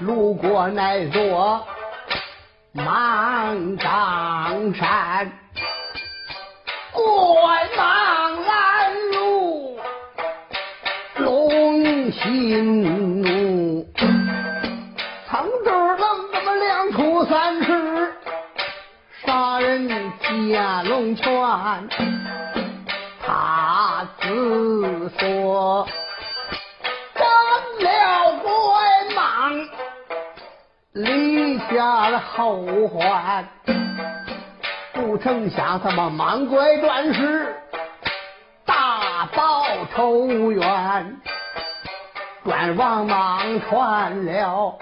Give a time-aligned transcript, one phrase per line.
[0.00, 1.62] 路过那座
[2.72, 5.30] 莽张山，
[6.90, 9.78] 关望拦路
[11.16, 13.86] 龙心怒，
[15.28, 18.14] 藏这儿愣这么两处三尺，
[19.26, 21.24] 杀人见龙泉，
[23.26, 25.86] 他自说
[30.92, 33.48] 立下了后患，
[34.92, 37.54] 不成想他妈满拐转世，
[38.66, 39.64] 大报
[39.94, 41.16] 仇冤，
[42.44, 44.76] 转王莽传了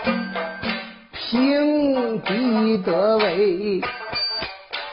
[1.13, 3.83] 平地得位。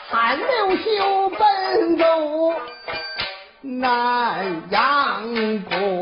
[0.09, 2.05] 韩刘秀奔走
[3.61, 5.23] 南阳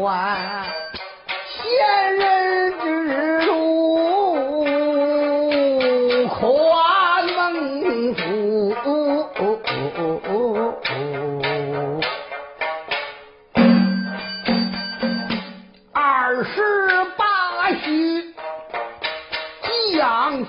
[0.01, 0.65] 关，
[1.61, 2.42] 仙人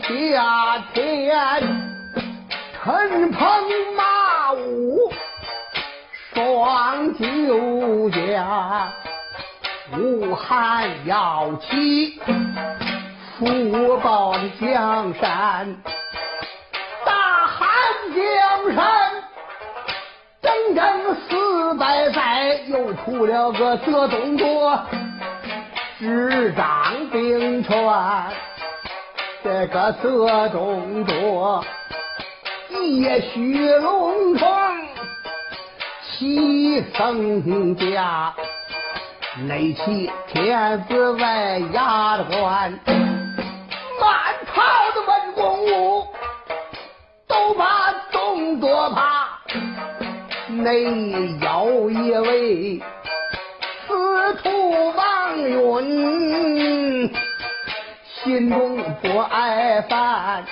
[0.07, 1.35] 夏天。
[2.85, 3.41] 陈鹏
[3.97, 5.11] 马武
[6.35, 8.93] 双救驾，
[9.97, 12.21] 武汉要起
[13.39, 15.75] 福报的江山，
[17.07, 17.67] 大汉
[18.15, 19.11] 江山
[20.43, 24.79] 整整四百载，又出了个泽东卓，
[25.99, 27.73] 执掌兵权，
[29.45, 31.63] 这个色中多。
[32.83, 34.75] 也许龙床
[36.03, 38.35] 七僧家，
[39.47, 42.73] 内起天子外衙的官，
[44.01, 44.63] 满朝
[44.95, 46.07] 的文公武
[47.29, 49.29] 都把东多怕，
[50.49, 50.85] 内
[51.39, 52.83] 有一位
[53.87, 54.49] 司徒
[54.97, 56.24] 王允，
[58.25, 60.43] 心中不爱烦。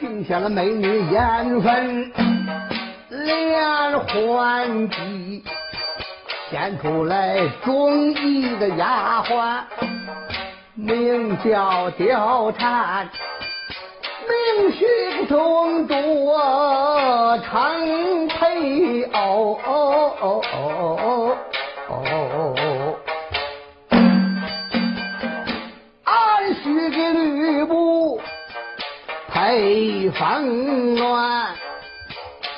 [0.00, 2.10] 定下了美女颜分，
[3.10, 5.44] 连环计
[6.50, 9.60] 牵出来中一个丫鬟，
[10.74, 13.06] 名叫貂蝉，
[14.26, 19.60] 名许中多成配偶。
[19.64, 19.70] 俺
[22.48, 22.61] 许给
[26.88, 28.20] 吕布。
[29.28, 31.46] 配风鸾，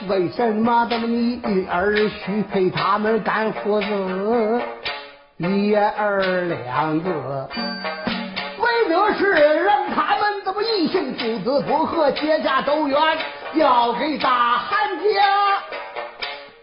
[0.09, 4.61] 为什么这么你儿须陪他们干父子
[5.39, 7.49] 爷儿两个？
[8.59, 9.31] 为的是
[9.63, 12.99] 让他们这么异姓父子不和，结下仇怨，
[13.55, 15.61] 要给大汉家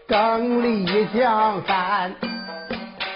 [0.06, 2.14] 整理江山。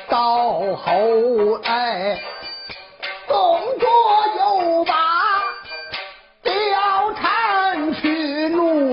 [0.08, 2.18] 到后来，
[3.78, 3.88] 动作
[4.38, 4.94] 又把。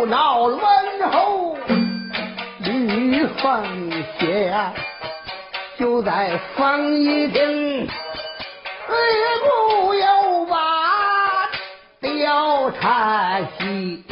[0.06, 1.58] 闹了问候，
[2.60, 3.64] 吕奉
[4.20, 4.74] 贤
[5.80, 7.88] 就在房一厅，吕
[9.42, 11.50] 布又把
[12.02, 14.04] 貂蝉戏，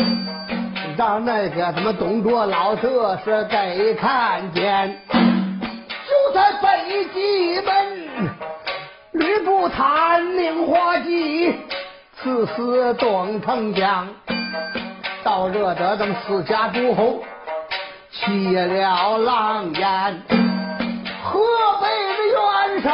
[0.97, 7.90] 让那个什么董卓老德是给看见，就在北极门，
[9.41, 11.55] 吕布探命画计，
[12.15, 14.07] 刺死东城将。
[15.23, 17.23] 到惹得咱们四家诸侯
[18.11, 20.21] 起了狼烟，
[21.23, 21.39] 河
[21.81, 22.89] 北的元首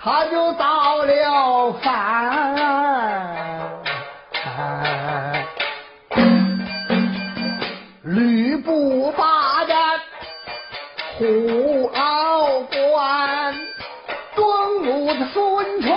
[0.00, 2.54] 他就到了反，
[8.02, 9.78] 吕布霸占
[11.18, 12.21] 虎牢关，
[15.12, 15.94] 这个孙权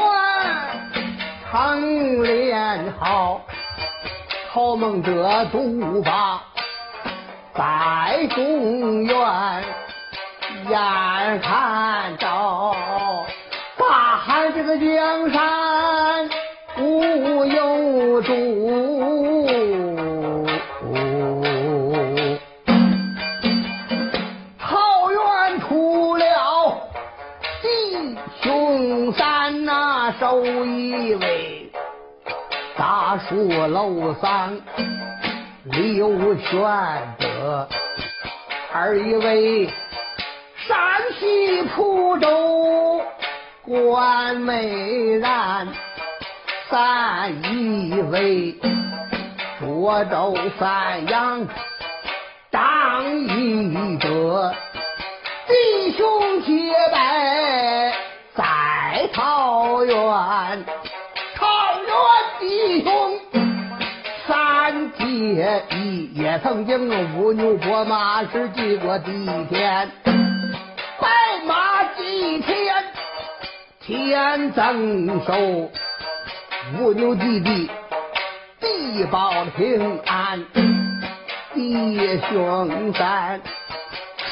[1.50, 3.42] 成连好。
[4.52, 6.42] 好梦得独霸
[7.54, 9.64] 在中原，
[10.70, 12.76] 眼看着
[13.78, 15.75] 大汉这个江山
[30.66, 31.72] 一位
[32.78, 34.60] 大树楼上
[35.64, 36.60] 刘玄
[37.20, 37.68] 德，
[38.74, 39.68] 二一位
[40.68, 40.78] 山
[41.20, 43.02] 西蒲州
[43.62, 45.68] 关美然，
[46.70, 48.56] 三一位
[49.62, 51.48] 涿州范阳
[52.52, 54.54] 张翼德。
[55.48, 57.94] 弟兄结拜
[58.96, 59.94] 在桃园，
[61.36, 61.46] 桃
[61.82, 61.92] 园
[62.40, 63.20] 弟兄
[64.26, 69.12] 三结义，也曾经五牛拨马是祭过地
[69.50, 69.92] 天，
[70.98, 71.10] 白
[71.46, 72.86] 马祭天
[73.82, 75.34] 天增寿，
[76.80, 77.70] 五牛弟弟
[78.62, 80.42] 地保平安，
[81.54, 83.42] 弟兄三。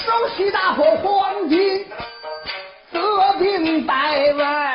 [0.05, 1.85] 手起大破黄金，
[2.93, 4.71] 泽平百万。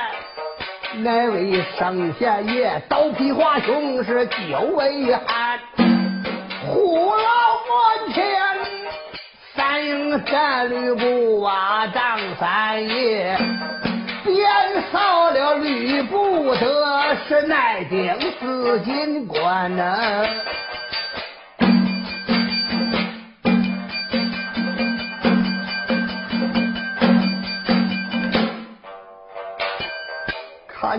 [0.97, 5.59] 乃位圣贤爷，刀劈华雄是九位汉。
[6.67, 7.23] 护老
[7.67, 8.25] 关前，
[9.55, 13.39] 三营战吕布啊，张三爷。
[14.25, 20.27] 鞭扫了吕布的是奈定司金冠呐。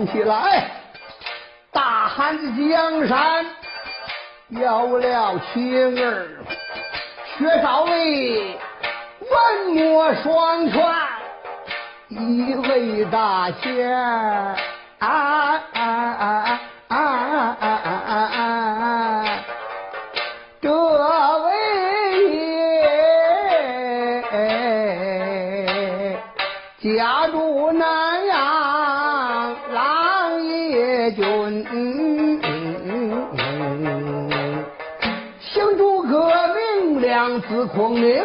[0.06, 0.70] 起来，
[1.72, 2.36] 大汉
[2.68, 3.46] 江山
[4.48, 6.26] 有了情儿，
[7.38, 8.58] 薛少尉
[9.20, 10.82] 文墨双全，
[12.08, 14.56] 一位大仙啊
[14.98, 16.60] 啊啊啊
[37.72, 38.24] 孔明，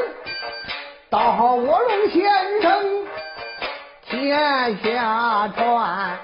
[1.07, 3.05] 道好卧龙先生
[4.09, 6.17] 天下传，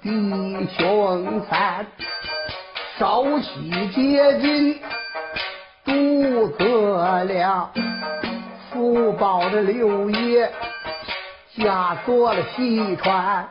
[0.00, 1.84] 弟兄三
[2.98, 4.80] 手起结金
[5.84, 7.68] 诸葛亮。
[8.70, 10.52] 福报的六爷
[11.58, 13.50] 嫁做了西川，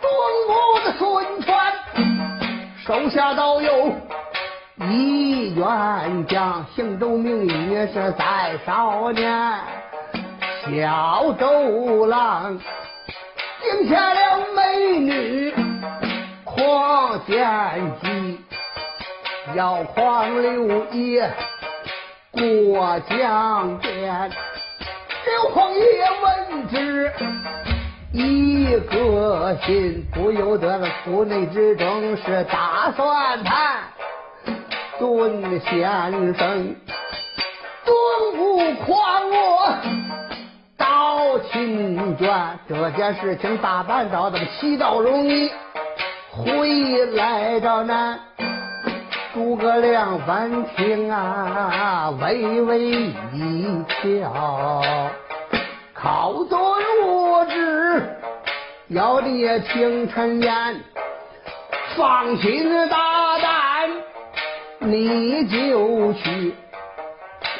[0.00, 0.10] 东
[0.48, 1.54] 吴的孙权
[2.86, 3.92] 手下倒有
[4.78, 9.58] 一员将，姓周名义是在少年，
[10.66, 12.58] 小周郎
[13.62, 15.54] 定下了美女
[16.44, 18.38] 狂奸计，
[19.54, 21.30] 要狂六爷。
[22.30, 24.30] 过江边，
[25.24, 25.80] 刘皇爷
[26.22, 27.10] 闻之，
[28.12, 33.84] 一个心不由得了腹内之中是打算盘。
[34.98, 36.74] 孙先生，
[37.84, 37.94] 顿
[38.38, 38.94] 悟诳
[39.30, 39.68] 我，
[40.78, 45.50] 到秦卷，这件事情大办到，这个七道容易，
[46.30, 48.18] 回来着呢。
[49.34, 54.32] 诸葛亮闻听啊，微微一笑，
[55.92, 56.58] 靠尊
[57.04, 58.16] 我旨，
[58.88, 60.80] 要你也听陈言，
[61.96, 62.96] 放心大，
[64.86, 66.54] 你就去，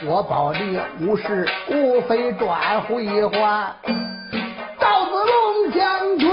[0.06, 3.74] 我保你无事无非转回还。
[4.78, 6.30] 赵子龙将军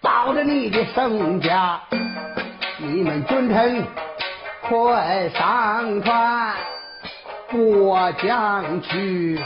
[0.00, 1.80] 保着你的身家，
[2.78, 3.84] 你们君臣。
[4.60, 6.54] 快上船
[7.50, 9.42] 过江去，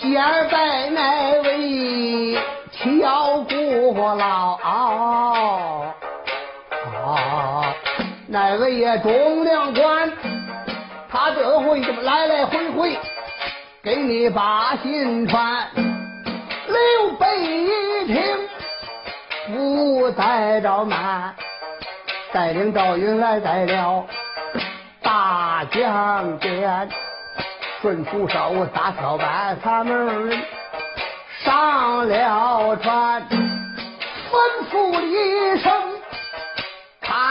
[0.00, 0.14] 先
[0.50, 2.38] 拜那位
[2.72, 4.58] 乔国老，
[8.32, 10.12] 哪位也中了官，
[11.10, 12.96] 他这回这么来来回回
[13.82, 15.66] 给你把信传。
[15.74, 18.22] 刘备一听
[19.48, 21.34] 不带着慢，
[22.32, 24.06] 带领赵云来带了。
[25.02, 26.88] 大江边，
[27.82, 30.40] 顺扶手打小板，他们
[31.40, 33.26] 上了船，
[34.30, 34.38] 吩
[34.70, 35.72] 咐一声，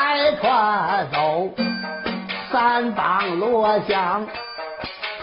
[0.10, 1.52] 开船走。
[2.52, 4.26] 三帮落将，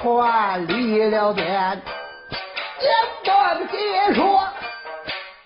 [0.00, 1.82] 船离了边，
[2.78, 2.88] 简
[3.24, 4.46] 短的解说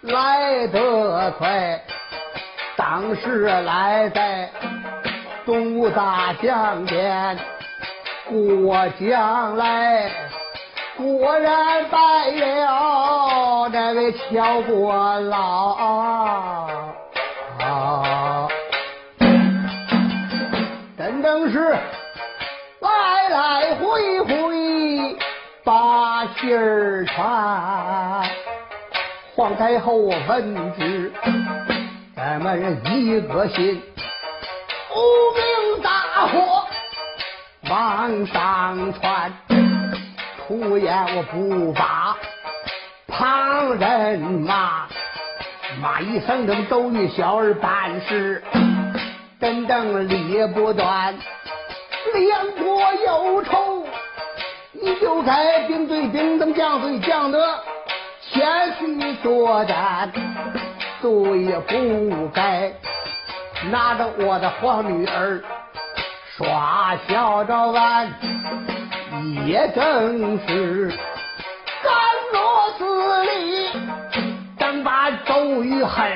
[0.02, 1.80] 来得快，
[2.76, 4.50] 当时来在。
[5.46, 7.38] 东吴大将边
[8.28, 10.10] 过江来，
[10.98, 15.72] 果然败了这位乔国老，
[17.58, 18.39] 啊
[21.30, 21.60] 正是
[22.80, 25.16] 来来回回
[25.62, 28.28] 把信儿传。
[29.36, 31.12] 皇太后问之，
[32.16, 33.80] 咱们人一个心，
[34.90, 34.98] 无
[35.36, 36.64] 名大火
[37.70, 39.32] 往上传。
[40.48, 42.16] 出言我不把
[43.06, 44.88] 旁人骂，
[45.80, 48.42] 骂一声这个周玉小儿办事
[49.40, 51.14] 真正理不断，
[52.12, 53.86] 两国忧愁，
[54.72, 57.58] 你就该兵对兵，等将对将的
[58.20, 60.12] 前去作战，
[61.00, 62.70] 对不该
[63.70, 65.42] 拿着我的皇女儿
[66.36, 68.12] 耍小招安。
[69.46, 70.92] 也正是
[71.82, 71.92] 甘
[72.32, 73.70] 罗寺里，
[74.58, 76.12] 正把周瑜恨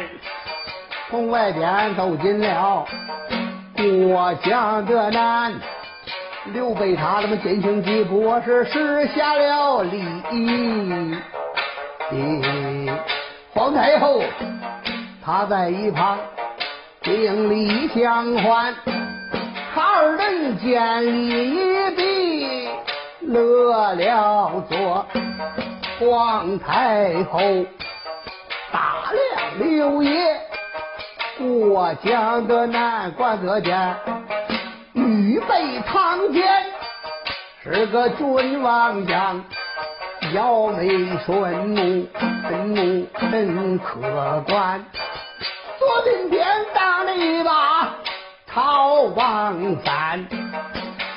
[1.15, 2.85] 从外边走进了
[3.77, 5.55] 过江的南。
[6.47, 10.05] 刘备他他妈进行几步是施下了礼，
[13.53, 14.25] 皇太后
[15.25, 16.19] 他在一旁
[17.01, 18.75] 顶礼相还，
[19.77, 22.69] 二人见礼毕。
[23.21, 25.07] 乐了座，
[26.01, 27.39] 皇太后
[28.73, 29.23] 打量
[29.61, 30.41] 刘爷
[31.39, 33.97] 过江的南关得见，
[34.93, 36.43] 预备堂前
[37.63, 39.43] 是个准王将，
[40.33, 40.89] 腰眉
[41.27, 42.09] 顺目，
[42.49, 44.01] 神怒真可
[44.47, 44.85] 观。
[45.79, 47.95] 左定边打了一把
[48.47, 50.27] 朝王山。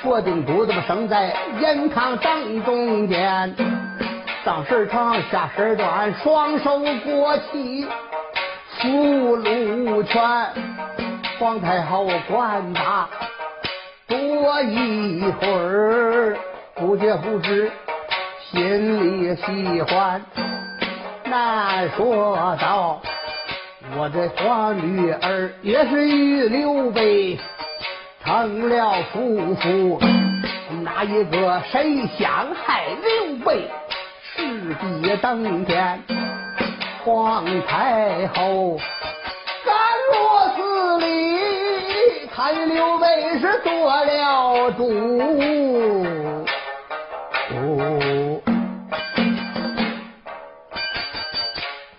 [0.02, 3.54] 国定都怎么生在延康正中间？
[4.44, 7.86] 上身长，下身短，双手过旗，
[8.80, 10.22] 福禄全。
[11.38, 13.08] 皇太后管他
[14.06, 16.36] 多一会儿，
[16.74, 17.70] 不觉不知
[18.50, 20.20] 心里喜欢。
[21.24, 23.00] 难说道，
[23.96, 27.38] 我这皇女儿也是与刘备。
[28.24, 30.00] 成了夫妇，
[30.82, 33.70] 哪一个谁想害刘备，
[34.36, 36.02] 势必登天。
[37.04, 38.76] 皇太后
[39.64, 39.74] 甘
[40.12, 43.70] 若寺里，看刘备是做
[44.04, 44.82] 了主，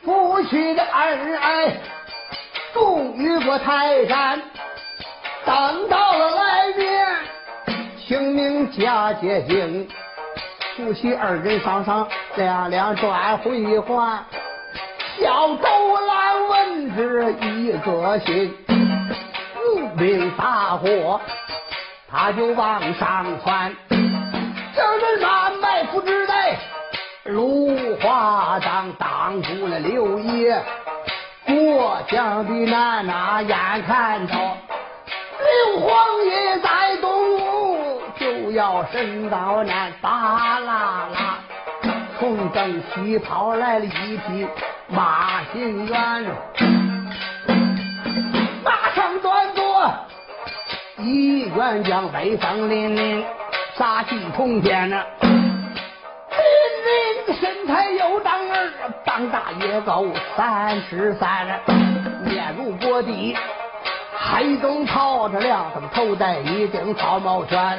[0.03, 1.73] 夫妻的恩爱，
[2.73, 4.41] 终于过泰山。
[5.45, 7.07] 等到了来年
[8.05, 9.89] 清明佳节近，
[10.75, 14.23] 夫妻二人双双两两转回还。
[15.19, 15.63] 小周
[16.07, 18.55] 郎闻之一个心，
[19.57, 21.19] 无名大火
[22.09, 23.75] 他就往上窜。
[23.89, 26.57] 这人马埋伏之内，
[27.25, 30.57] 芦花当挡住了刘爷
[31.45, 34.33] 过江的南哪眼看着。
[34.33, 37.11] 刘皇爷在东，
[38.17, 41.39] 就要升到南，巴啦啦，
[42.17, 44.47] 从正西跑来了一匹
[44.91, 46.25] 马行员，
[48.63, 49.93] 马上端坐
[50.97, 53.23] 一员将威风凛凛，
[53.77, 55.05] 杀气冲天呐！
[55.21, 55.27] 凛
[57.29, 58.71] 凛身材有长儿，
[59.05, 60.05] 膀大也高
[60.35, 61.45] 三十三，
[62.25, 63.37] 面如薄地。
[64.17, 67.77] 黑中套着亮，他们头戴一顶草帽圈，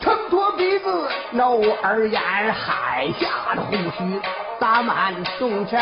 [0.00, 2.20] 撑托鼻子，露耳眼，
[2.52, 4.20] 海下的胡须
[4.64, 5.78] 打满胸前，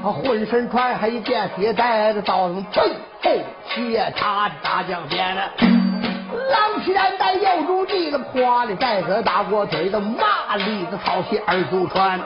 [0.00, 2.80] 他浑身穿黑，便携带着刀，背
[3.20, 3.32] 后
[3.66, 12.20] 斜插着大将鞭，狼皮髯带腰中系的花里带着大锅腿的麻栗子草鞋二足穿。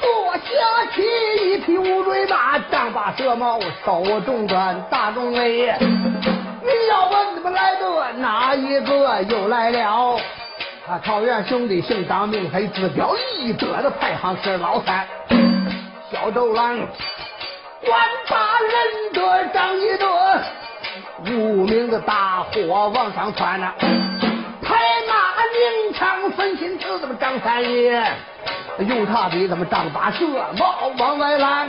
[0.00, 1.02] 坐下骑
[1.52, 5.74] 一匹乌骓马，丈八蛇矛，手中端大中威。
[5.82, 10.20] 你要问怎么来的，哪一个又来了？
[10.88, 15.06] 啊，桃园兄弟姓张名黑，字彪，一德的排行是老三。
[16.10, 16.88] 小周郎，万
[18.28, 20.06] 把人多张一得，
[21.26, 23.72] 无名的大火往上窜呐。
[24.62, 28.02] 拍马鸣枪分心子，怎么张三爷？
[28.78, 30.26] 用他比他们丈八蛇
[30.58, 31.68] 矛往外拦，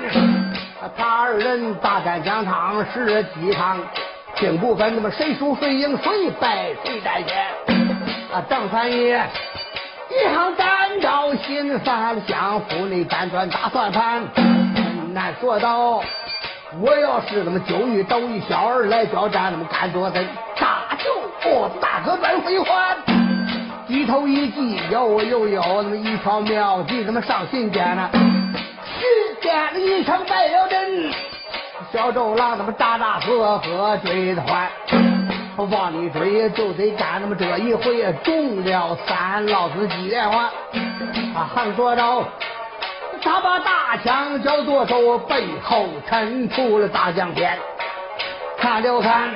[0.98, 3.78] 他二人大战疆场十几场，
[4.36, 7.71] 并不分怎么谁输谁赢谁败谁占先。
[8.32, 9.22] 啊，张三爷
[10.10, 14.24] 一行单招心烦，相府内搬砖打算盘。
[15.14, 16.02] 难说道，
[16.80, 20.26] 我要是那么九玉斗一小儿来交战，那么敢作怎？
[20.58, 21.12] 大舅
[21.50, 22.96] 哦，大哥转回还。
[23.86, 28.10] 低头一记，有有有，那么一条妙计，那么上心间呢？
[28.14, 31.12] 心间一声败了阵，
[31.92, 35.11] 小周郎那么扎扎喝喝追得欢。
[35.64, 40.46] 往里追就得干那么这一回，中了三老子几连环。
[41.36, 42.26] 啊，横说着，
[43.22, 47.58] 他把大枪交左手，背后抻出了大将鞭。
[48.58, 49.34] 看了看，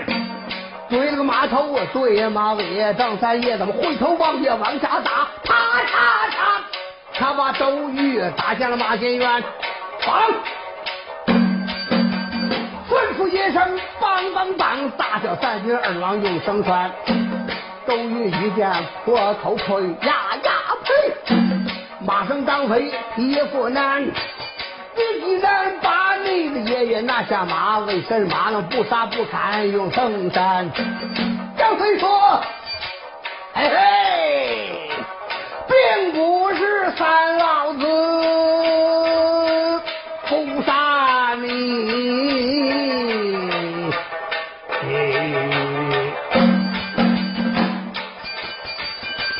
[0.89, 5.27] 对了个马头，对马尾，张三爷怎么回头往下往下打？
[5.43, 6.61] 啪嚓嚓！
[7.13, 9.43] 他把周瑜打向了马前院，
[10.01, 10.21] 放。
[13.15, 16.91] 吩咐一声，梆梆梆，大叫三军二郎用绳拴。
[17.87, 18.69] 周瑜一见
[19.05, 20.51] 破头盔，呀呀
[20.83, 21.13] 呸！
[22.01, 24.03] 马上张飞，匹夫难。
[24.03, 24.11] 你
[25.23, 30.69] 既然把你的爷爷拿下马，为什么能不杀不砍用绳山？
[31.57, 32.41] 张飞说
[33.55, 34.89] ：“嘿嘿，
[35.67, 37.85] 并不是三老子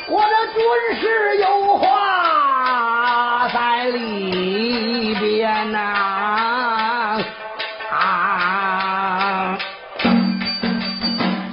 [0.07, 0.59] 我的军
[0.99, 7.19] 师有话在里边呐
[7.91, 9.57] 啊！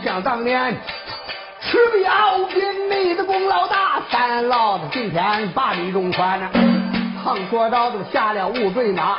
[0.04, 0.74] 想当年
[1.60, 6.48] 赤壁鏖兵，你的功劳大，三老子今天把你荣传呐。
[7.24, 9.18] 横说刀子下了五对马，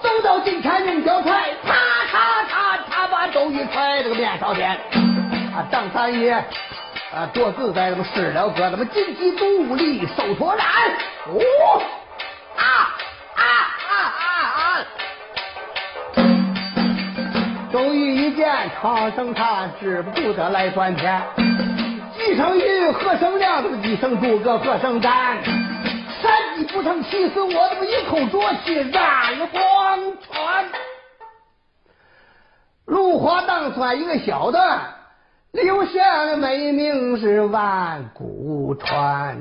[0.00, 1.74] 走到近前用脚踹，啪
[2.10, 2.61] 嚓嚓，他
[3.12, 4.70] 把周瑜踹这个面朝天。
[5.54, 10.66] 啊，张三爷啊，多自在，那么失了个那么金鸡独立手托然，
[11.26, 11.82] 哦
[12.56, 12.64] 啊
[13.36, 13.44] 啊
[13.90, 14.24] 啊啊
[14.56, 14.86] 啊！
[17.70, 21.22] 周瑜一见长生叹止不住的来转天，
[22.16, 25.36] 几声玉何声亮，这么几声诸葛何声战，
[26.22, 29.98] 三击不成，气死我这么一口浊气染了光
[30.32, 30.64] 川。
[32.92, 34.78] 芦花荡算一个小段，
[35.52, 39.38] 留下的美名是万古传。